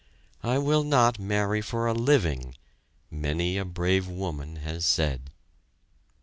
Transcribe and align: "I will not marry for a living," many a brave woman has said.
"I 0.41 0.57
will 0.57 0.83
not 0.83 1.19
marry 1.19 1.61
for 1.61 1.85
a 1.85 1.93
living," 1.93 2.55
many 3.11 3.59
a 3.59 3.63
brave 3.65 4.07
woman 4.07 4.55
has 4.55 4.83
said. 4.83 5.29